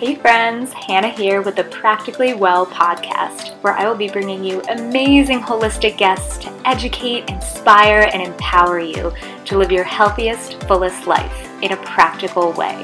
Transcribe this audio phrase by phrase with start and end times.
[0.00, 4.62] Hey friends, Hannah here with the Practically Well podcast, where I will be bringing you
[4.70, 9.12] amazing holistic guests to educate, inspire, and empower you
[9.44, 12.82] to live your healthiest, fullest life in a practical way.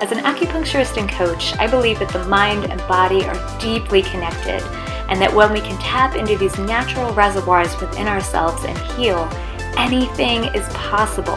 [0.00, 4.62] As an acupuncturist and coach, I believe that the mind and body are deeply connected,
[5.10, 9.28] and that when we can tap into these natural reservoirs within ourselves and heal,
[9.76, 11.36] anything is possible.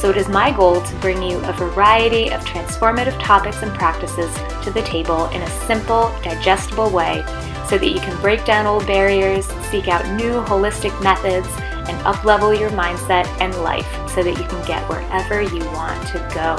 [0.00, 4.34] So it is my goal to bring you a variety of transformative topics and practices
[4.64, 7.22] to the table in a simple, digestible way
[7.68, 11.48] so that you can break down old barriers, seek out new holistic methods,
[11.90, 16.18] and uplevel your mindset and life so that you can get wherever you want to
[16.34, 16.56] go.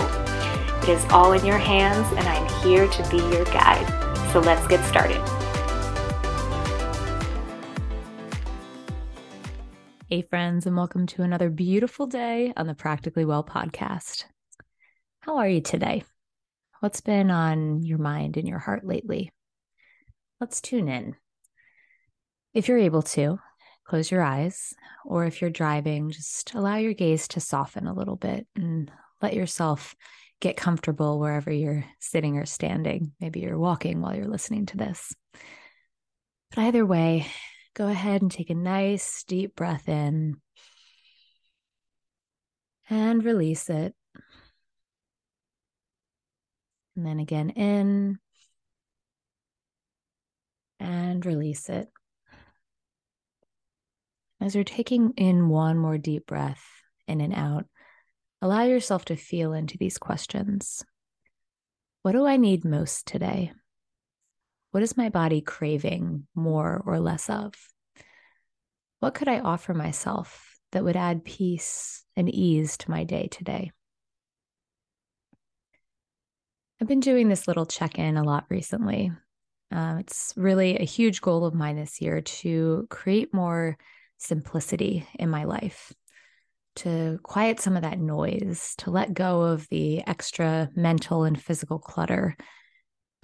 [0.83, 3.87] It is all in your hands, and I'm here to be your guide.
[4.31, 5.19] So let's get started.
[10.11, 14.25] Hey, friends, and welcome to another beautiful day on the Practically Well podcast.
[15.21, 16.03] How are you today?
[16.81, 19.31] What's been on your mind and your heart lately?
[20.41, 21.15] Let's tune in.
[22.53, 23.39] If you're able to,
[23.85, 24.73] close your eyes,
[25.05, 29.33] or if you're driving, just allow your gaze to soften a little bit and let
[29.33, 29.95] yourself
[30.41, 33.13] get comfortable wherever you're sitting or standing.
[33.21, 35.15] Maybe you're walking while you're listening to this.
[36.49, 37.27] But either way,
[37.73, 40.41] go ahead and take a nice deep breath in
[42.89, 43.95] and release it.
[46.95, 48.19] And then again in
[50.79, 51.87] and release it.
[54.41, 56.63] As you're taking in one more deep breath
[57.07, 57.65] in and out,
[58.41, 60.83] allow yourself to feel into these questions.
[62.01, 63.53] What do I need most today?
[64.71, 67.53] What is my body craving more or less of?
[69.01, 73.71] What could I offer myself that would add peace and ease to my day today?
[76.79, 79.11] I've been doing this little check in a lot recently.
[79.71, 83.77] Um, it's really a huge goal of mine this year to create more
[84.17, 85.91] simplicity in my life,
[86.77, 91.77] to quiet some of that noise, to let go of the extra mental and physical
[91.77, 92.37] clutter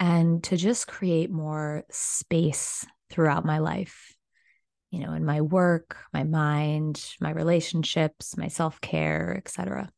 [0.00, 4.14] and to just create more space throughout my life
[4.90, 9.90] you know in my work my mind my relationships my self-care etc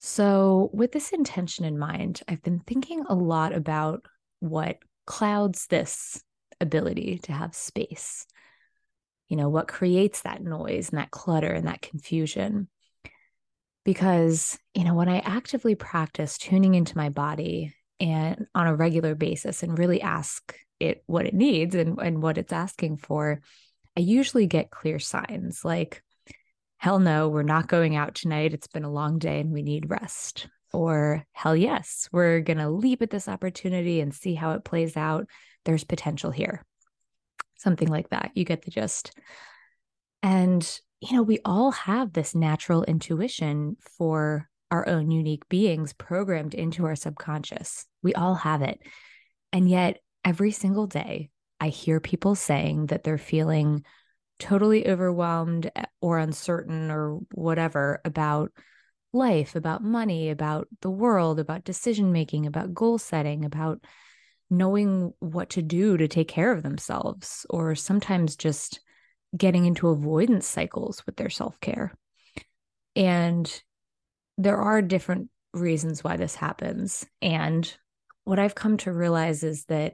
[0.00, 4.04] so with this intention in mind i've been thinking a lot about
[4.40, 6.22] what clouds this
[6.60, 8.26] ability to have space.
[9.28, 12.68] You know what creates that noise and that clutter and that confusion?
[13.84, 19.14] Because you know when i actively practice tuning into my body and on a regular
[19.14, 23.40] basis and really ask it what it needs and, and what it's asking for,
[23.96, 26.02] I usually get clear signs like,
[26.78, 28.54] hell no, we're not going out tonight.
[28.54, 30.48] It's been a long day and we need rest.
[30.72, 34.96] Or hell yes, we're going to leap at this opportunity and see how it plays
[34.96, 35.26] out.
[35.64, 36.64] There's potential here.
[37.58, 38.30] Something like that.
[38.34, 39.12] You get the gist.
[40.22, 46.54] And, you know, we all have this natural intuition for our own unique beings programmed
[46.54, 47.86] into our subconscious.
[48.02, 48.80] We all have it.
[49.52, 53.84] And yet, every single day, I hear people saying that they're feeling
[54.38, 58.52] totally overwhelmed eh, or uncertain or whatever about
[59.12, 63.84] life, about money, about the world, about decision making, about goal setting, about
[64.48, 68.80] knowing what to do to take care of themselves, or sometimes just
[69.36, 71.92] getting into avoidance cycles with their self care.
[72.96, 73.62] And
[74.40, 77.04] there are different reasons why this happens.
[77.20, 77.70] And
[78.24, 79.92] what I've come to realize is that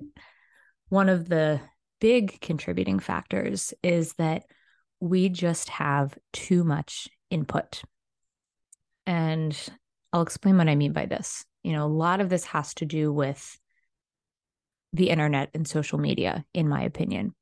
[0.89, 1.61] one of the
[2.01, 4.45] big contributing factors is that
[5.01, 7.83] we just have too much input.
[9.07, 9.57] And
[10.13, 11.45] I'll explain what I mean by this.
[11.65, 13.59] You know, a lot of this has to do with
[14.93, 17.35] the internet and social media, in my opinion,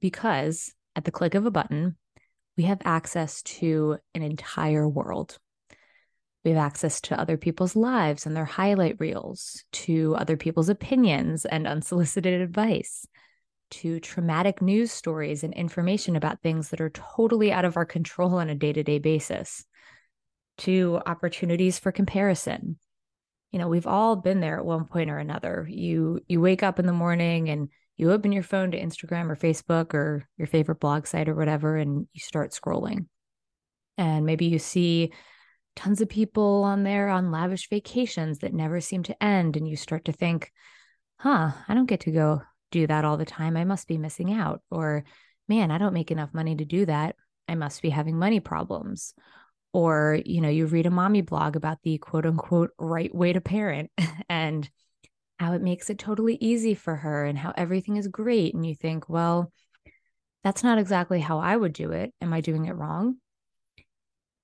[0.00, 1.96] because at the click of a button,
[2.56, 5.38] we have access to an entire world.
[6.44, 11.46] We have access to other people's lives and their highlight reels, to other people's opinions
[11.46, 13.06] and unsolicited advice,
[13.70, 18.34] to traumatic news stories and information about things that are totally out of our control
[18.34, 19.64] on a day to day basis,
[20.58, 22.78] to opportunities for comparison.
[23.50, 25.66] You know, we've all been there at one point or another.
[25.70, 29.36] You you wake up in the morning and you open your phone to Instagram or
[29.36, 33.06] Facebook or your favorite blog site or whatever, and you start scrolling.
[33.96, 35.12] And maybe you see
[35.76, 39.56] tons of people on there on lavish vacations that never seem to end.
[39.56, 40.52] And you start to think,
[41.18, 43.56] huh, I don't get to go do that all the time.
[43.56, 44.62] I must be missing out.
[44.70, 45.04] Or,
[45.48, 47.16] man, I don't make enough money to do that.
[47.48, 49.14] I must be having money problems.
[49.72, 53.40] Or, you know, you read a mommy blog about the quote unquote right way to
[53.40, 53.90] parent
[54.28, 54.68] and
[55.38, 58.54] how it makes it totally easy for her and how everything is great.
[58.54, 59.52] And you think, well,
[60.44, 62.12] that's not exactly how I would do it.
[62.20, 63.16] Am I doing it wrong?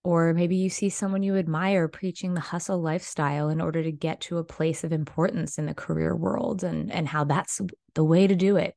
[0.03, 4.23] Or maybe you see someone you admire preaching the hustle lifestyle in order to get
[4.23, 7.61] to a place of importance in the career world and, and how that's
[7.95, 8.75] the way to do it.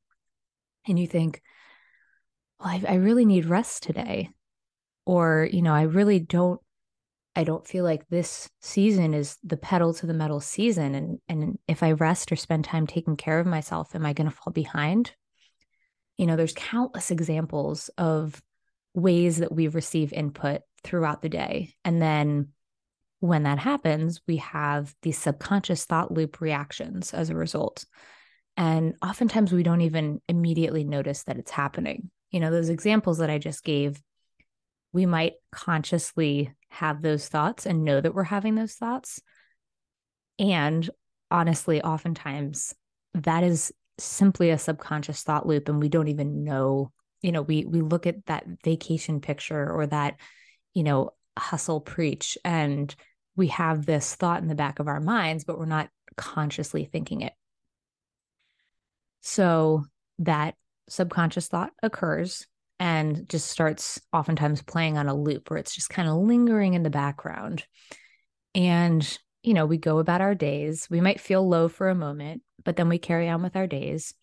[0.85, 1.41] And you think,
[2.59, 4.31] well, I, I really need rest today.
[5.05, 6.59] Or, you know, I really don't
[7.35, 10.93] I don't feel like this season is the pedal to the metal season.
[10.93, 14.29] And and if I rest or spend time taking care of myself, am I going
[14.29, 15.13] to fall behind?
[16.17, 18.41] You know, there's countless examples of
[18.93, 21.73] ways that we receive input throughout the day.
[21.83, 22.49] And then
[23.19, 27.85] when that happens, we have these subconscious thought loop reactions as a result.
[28.57, 32.11] And oftentimes we don't even immediately notice that it's happening.
[32.31, 34.01] You know, those examples that I just gave,
[34.91, 39.21] we might consciously have those thoughts and know that we're having those thoughts.
[40.37, 40.87] And
[41.31, 42.75] honestly, oftentimes
[43.13, 46.91] that is simply a subconscious thought loop and we don't even know,
[47.23, 50.17] you know, we we look at that vacation picture or that,
[50.75, 52.93] you know, hustle preach and
[53.35, 57.21] we have this thought in the back of our minds, but we're not consciously thinking
[57.21, 57.33] it.
[59.21, 59.85] So
[60.19, 60.55] that
[60.89, 62.45] subconscious thought occurs
[62.79, 66.83] and just starts oftentimes playing on a loop where it's just kind of lingering in
[66.83, 67.65] the background.
[68.53, 70.87] And, you know, we go about our days.
[70.91, 74.13] We might feel low for a moment, but then we carry on with our days.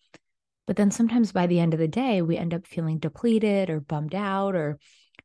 [0.67, 3.79] But then sometimes by the end of the day, we end up feeling depleted or
[3.79, 4.77] bummed out or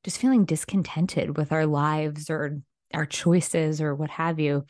[0.03, 2.61] just feeling discontented with our lives or
[2.94, 4.65] our choices or what have you.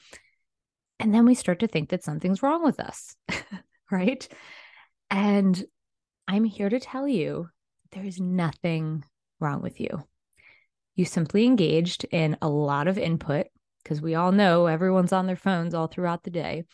[0.99, 3.17] And then we start to think that something's wrong with us,
[3.91, 4.27] right?
[5.11, 5.63] And
[6.27, 7.49] I'm here to tell you
[7.93, 9.05] there is nothing
[9.39, 10.05] wrong with you.
[10.95, 13.47] You simply engaged in a lot of input
[13.83, 16.65] because we all know everyone's on their phones all throughout the day.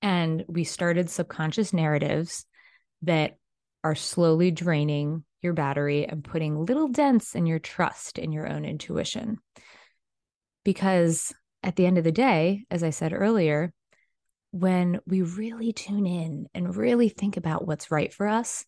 [0.00, 2.46] And we started subconscious narratives
[3.02, 3.36] that
[3.84, 8.64] are slowly draining your battery and putting little dents in your trust in your own
[8.64, 9.38] intuition.
[10.64, 11.32] Because
[11.62, 13.72] at the end of the day, as I said earlier,
[14.52, 18.64] when we really tune in and really think about what's right for us,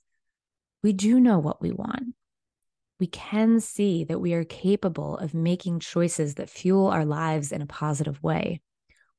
[0.83, 2.15] we do know what we want.
[2.99, 7.63] We can see that we are capable of making choices that fuel our lives in
[7.63, 8.61] a positive way.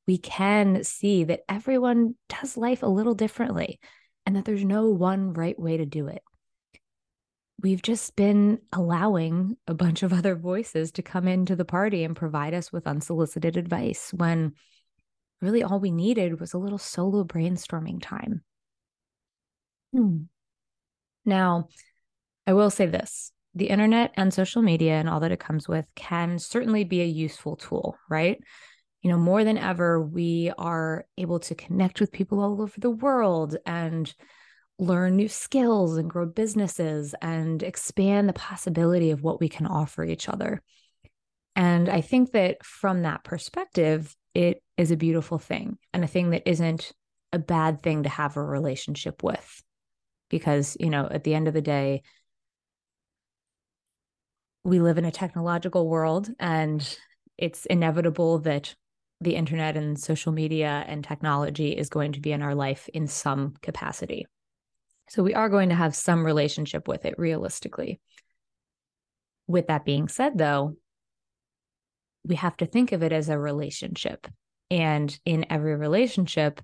[0.06, 3.78] We can see that everyone does life a little differently
[4.26, 6.22] and that there's no one right way to do it.
[7.62, 12.14] We've just been allowing a bunch of other voices to come into the party and
[12.14, 14.52] provide us with unsolicited advice when
[15.40, 18.42] really all we needed was a little solo brainstorming time.
[19.94, 20.24] Hmm.
[21.24, 21.68] Now,
[22.46, 25.86] I will say this the internet and social media and all that it comes with
[25.94, 28.38] can certainly be a useful tool, right?
[29.02, 32.90] You know, more than ever, we are able to connect with people all over the
[32.90, 34.12] world and
[34.78, 40.04] learn new skills and grow businesses and expand the possibility of what we can offer
[40.04, 40.62] each other.
[41.54, 46.30] And I think that from that perspective, it is a beautiful thing and a thing
[46.30, 46.92] that isn't
[47.32, 49.62] a bad thing to have a relationship with
[50.28, 52.02] because you know at the end of the day
[54.64, 56.98] we live in a technological world and
[57.38, 58.74] it's inevitable that
[59.20, 63.06] the internet and social media and technology is going to be in our life in
[63.06, 64.26] some capacity.
[65.08, 68.00] So we are going to have some relationship with it realistically.
[69.46, 70.76] With that being said though
[72.24, 74.26] we have to think of it as a relationship.
[74.70, 76.60] And in every relationship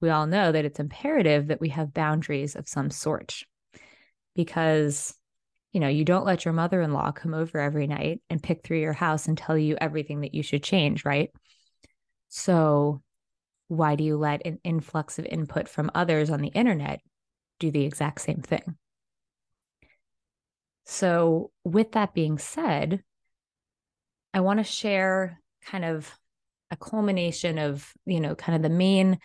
[0.00, 3.42] we all know that it's imperative that we have boundaries of some sort.
[4.34, 5.14] Because
[5.72, 8.92] you know you don't let your mother-in-law come over every night and pick through your
[8.92, 11.30] house and tell you everything that you should change right
[12.28, 13.02] so
[13.68, 17.00] why do you let an influx of input from others on the internet
[17.58, 18.76] do the exact same thing
[20.84, 23.02] so with that being said
[24.32, 26.10] i want to share kind of
[26.70, 29.18] a culmination of you know kind of the main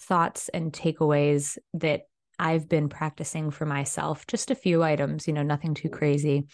[0.00, 2.02] thoughts and takeaways that
[2.40, 6.46] I've been practicing for myself, just a few items, you know, nothing too crazy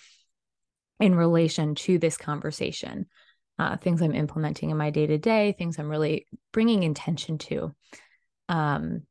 [0.98, 3.06] in relation to this conversation.
[3.58, 7.74] Uh, things I'm implementing in my day to day, things I'm really bringing intention to,
[8.50, 9.02] um,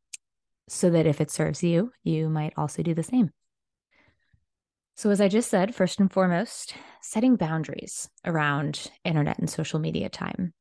[0.68, 3.32] so that if it serves you, you might also do the same.
[4.98, 10.10] So, as I just said, first and foremost, setting boundaries around internet and social media
[10.10, 10.54] time.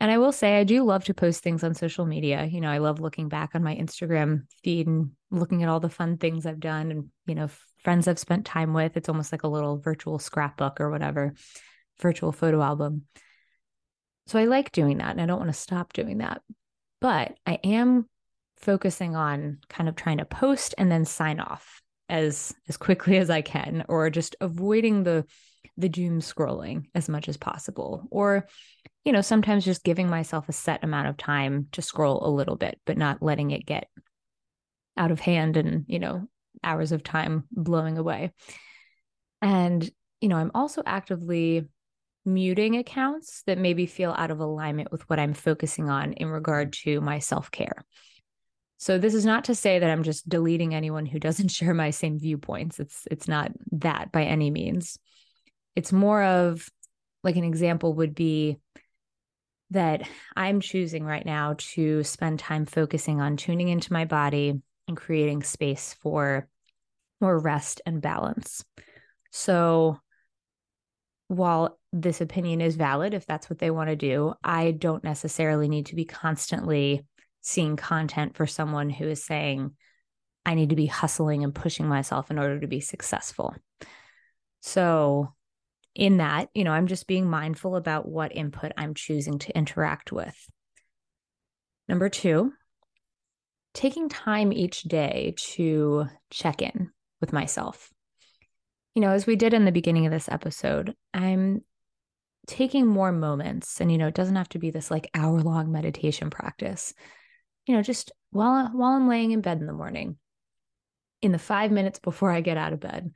[0.00, 2.44] And I will say, I do love to post things on social media.
[2.44, 5.88] You know, I love looking back on my Instagram feed and looking at all the
[5.88, 7.48] fun things I've done and, you know,
[7.82, 8.96] friends I've spent time with.
[8.96, 11.34] It's almost like a little virtual scrapbook or whatever,
[12.00, 13.02] virtual photo album.
[14.26, 16.42] So I like doing that and I don't want to stop doing that.
[17.00, 18.08] But I am
[18.56, 23.30] focusing on kind of trying to post and then sign off as as quickly as
[23.30, 25.24] I can or just avoiding the
[25.76, 28.46] the doom scrolling as much as possible or
[29.04, 32.56] you know sometimes just giving myself a set amount of time to scroll a little
[32.56, 33.88] bit but not letting it get
[34.96, 36.28] out of hand and you know
[36.62, 38.32] hours of time blowing away
[39.42, 41.66] and you know i'm also actively
[42.24, 46.72] muting accounts that maybe feel out of alignment with what i'm focusing on in regard
[46.72, 47.84] to my self-care
[48.84, 51.88] so this is not to say that I'm just deleting anyone who doesn't share my
[51.88, 52.78] same viewpoints.
[52.78, 54.98] It's it's not that by any means.
[55.74, 56.68] It's more of
[57.22, 58.58] like an example would be
[59.70, 64.96] that I'm choosing right now to spend time focusing on tuning into my body and
[64.96, 66.46] creating space for
[67.22, 68.64] more rest and balance.
[69.30, 69.98] So
[71.34, 75.68] while this opinion is valid if that's what they want to do, I don't necessarily
[75.68, 77.06] need to be constantly
[77.40, 79.72] seeing content for someone who is saying,
[80.46, 83.54] I need to be hustling and pushing myself in order to be successful.
[84.60, 85.32] So,
[85.94, 90.10] in that, you know, I'm just being mindful about what input I'm choosing to interact
[90.10, 90.36] with.
[91.88, 92.52] Number two,
[93.74, 97.93] taking time each day to check in with myself.
[98.94, 101.62] You know, as we did in the beginning of this episode, I'm
[102.46, 105.72] taking more moments, and, you know, it doesn't have to be this like hour long
[105.72, 106.94] meditation practice
[107.66, 110.16] you know, just while while I'm laying in bed in the morning,
[111.22, 113.12] in the 5 minutes before I get out of bed,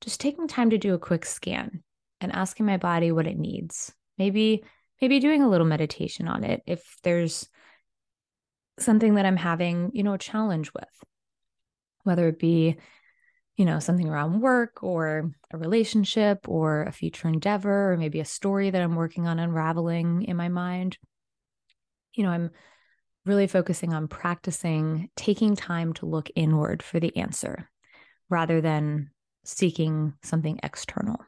[0.00, 1.82] just taking time to do a quick scan
[2.20, 3.92] and asking my body what it needs.
[4.18, 4.64] Maybe
[5.00, 7.48] maybe doing a little meditation on it if there's
[8.78, 10.84] something that I'm having, you know, a challenge with.
[12.04, 12.78] Whether it be
[13.62, 18.24] you know, something around work or a relationship or a future endeavor or maybe a
[18.24, 20.98] story that I'm working on unraveling in my mind.
[22.12, 22.50] You know, I'm
[23.24, 27.70] really focusing on practicing taking time to look inward for the answer
[28.28, 29.10] rather than
[29.44, 31.20] seeking something external.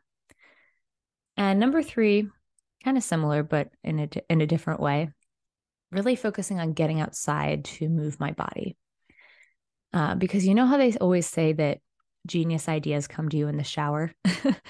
[1.36, 2.28] And number three,
[2.82, 5.10] kind of similar, but in a, in a different way,
[5.92, 8.76] really focusing on getting outside to move my body.
[9.92, 11.78] Uh, because you know how they always say that
[12.26, 14.12] genius ideas come to you in the shower?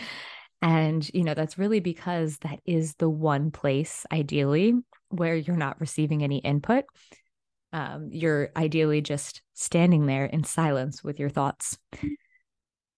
[0.62, 4.74] and, you know, that's really because that is the one place, ideally,
[5.10, 6.84] where you're not receiving any input.
[7.72, 11.76] Um, you're ideally just standing there in silence with your thoughts.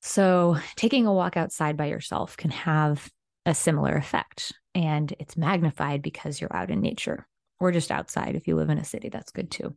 [0.02, 3.10] So, taking a walk outside by yourself can have
[3.44, 7.26] a similar effect, and it's magnified because you're out in nature
[7.58, 8.36] or just outside.
[8.36, 9.74] If you live in a city, that's good too.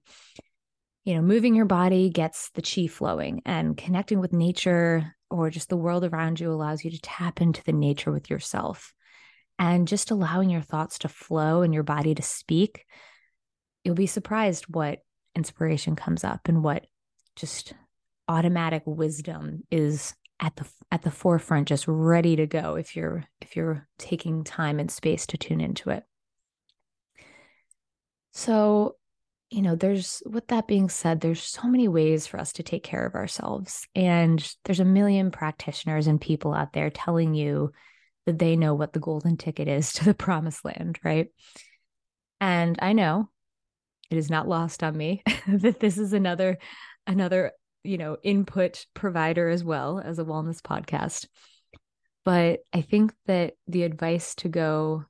[1.06, 5.70] You know, moving your body gets the chi flowing, and connecting with nature or just
[5.70, 8.94] the world around you allows you to tap into the nature with yourself
[9.60, 12.86] and just allowing your thoughts to flow and your body to speak,
[13.84, 15.00] you'll be surprised what
[15.36, 16.86] inspiration comes up and what
[17.36, 17.74] just
[18.28, 23.56] automatic wisdom is at the at the forefront just ready to go if you're if
[23.56, 26.04] you're taking time and space to tune into it.
[28.32, 28.96] So,
[29.50, 32.84] you know, there's with that being said, there's so many ways for us to take
[32.84, 33.88] care of ourselves.
[33.96, 37.72] And there's a million practitioners and people out there telling you
[38.26, 41.28] that they know what the golden ticket is to the promised land, right?
[42.40, 43.30] And I know
[44.12, 46.58] it is not lost on me that this is another
[47.08, 47.52] another,
[47.84, 51.28] you know, input provider as well as a wellness podcast.
[52.24, 55.06] But I think that the advice to go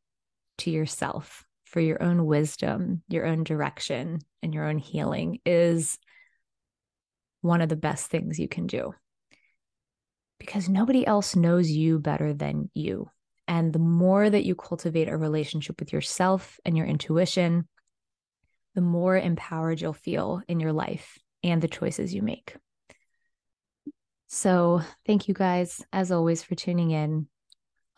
[0.59, 5.99] to yourself for your own wisdom, your own direction, and your own healing is
[7.41, 8.93] one of the best things you can do
[10.39, 13.09] because nobody else knows you better than you.
[13.47, 17.67] And the more that you cultivate a relationship with yourself and your intuition,
[18.73, 22.55] the more empowered you'll feel in your life and the choices you make.
[24.27, 27.27] So, thank you guys, as always, for tuning in.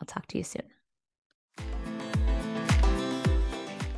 [0.00, 0.81] I'll talk to you soon.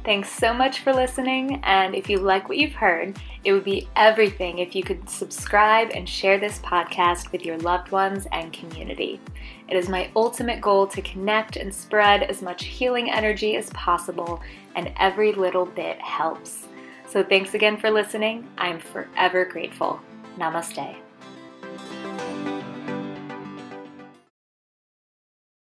[0.04, 1.60] Thanks so much for listening.
[1.64, 5.90] And if you like what you've heard, it would be everything if you could subscribe
[5.94, 9.18] and share this podcast with your loved ones and community.
[9.68, 14.42] It is my ultimate goal to connect and spread as much healing energy as possible,
[14.76, 16.68] and every little bit helps.
[17.08, 18.46] So thanks again for listening.
[18.58, 20.00] I'm forever grateful.
[20.38, 21.03] Namaste.